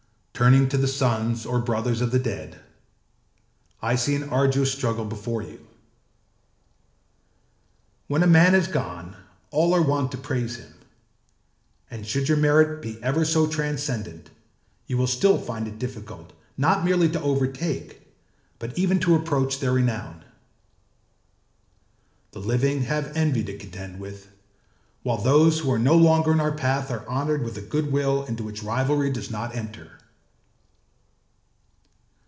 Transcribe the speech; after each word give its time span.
âTurning 0.43 0.67
to 0.71 0.77
the 0.79 0.87
sons 0.87 1.45
or 1.45 1.59
brothers 1.59 2.01
of 2.01 2.09
the 2.09 2.17
dead, 2.17 2.59
I 3.79 3.95
see 3.95 4.15
an 4.15 4.27
arduous 4.29 4.73
struggle 4.73 5.05
before 5.05 5.43
you. 5.43 5.67
When 8.07 8.23
a 8.23 8.27
man 8.27 8.55
is 8.55 8.65
gone, 8.65 9.15
all 9.51 9.71
are 9.75 9.83
wont 9.83 10.11
to 10.13 10.17
praise 10.17 10.55
him, 10.55 10.73
and 11.91 12.07
should 12.07 12.27
your 12.27 12.39
merit 12.39 12.81
be 12.81 12.97
ever 13.03 13.23
so 13.23 13.45
transcendent, 13.45 14.31
you 14.87 14.97
will 14.97 15.05
still 15.05 15.37
find 15.37 15.67
it 15.67 15.77
difficult 15.77 16.33
not 16.57 16.83
merely 16.85 17.07
to 17.09 17.21
overtake, 17.21 18.01
but 18.57 18.75
even 18.75 18.99
to 19.01 19.13
approach 19.13 19.59
their 19.59 19.73
renown. 19.73 20.23
The 22.31 22.39
living 22.39 22.81
have 22.81 23.15
envy 23.15 23.43
to 23.43 23.59
contend 23.59 23.99
with, 23.99 24.31
while 25.03 25.17
those 25.21 25.59
who 25.59 25.71
are 25.71 25.77
no 25.77 25.95
longer 25.95 26.31
in 26.31 26.39
our 26.39 26.51
path 26.51 26.89
are 26.89 27.07
honoured 27.07 27.43
with 27.43 27.59
a 27.59 27.61
goodwill 27.61 28.23
into 28.23 28.43
which 28.43 28.63
rivalry 28.63 29.11
does 29.11 29.29
not 29.29 29.55
enter. 29.55 29.99